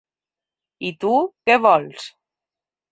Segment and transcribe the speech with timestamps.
[0.89, 1.13] I tu,
[1.49, 2.11] què vols?